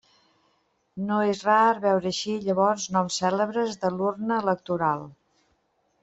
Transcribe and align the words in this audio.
No 1.09 1.17
és 1.33 1.41
rar 1.49 1.81
veure 1.83 2.09
eixir 2.11 2.33
llavors 2.47 2.85
noms 2.95 3.19
cèlebres 3.23 3.77
de 3.83 3.91
l'urna 3.99 4.39
electoral. 4.45 5.05